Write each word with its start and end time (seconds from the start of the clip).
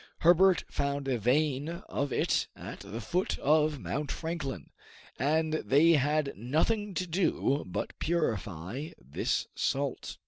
Herbert 0.21 0.63
found 0.67 1.07
a 1.07 1.19
vein 1.19 1.69
of 1.87 2.11
it 2.11 2.47
at 2.55 2.79
the 2.79 3.01
foot 3.01 3.37
of 3.37 3.79
Mount 3.79 4.11
Franklin, 4.11 4.71
and 5.19 5.53
they 5.63 5.91
had 5.91 6.33
nothing 6.35 6.95
to 6.95 7.05
do 7.05 7.63
but 7.67 7.99
purify 7.99 8.93
this 8.99 9.45
salt. 9.53 10.17